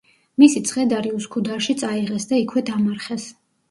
მისი 0.43 0.61
ცხედარი 0.69 1.13
უსქუდარში 1.19 1.79
წაიღეს 1.85 2.29
და 2.35 2.43
იქვე 2.45 2.69
დამარხეს. 2.75 3.33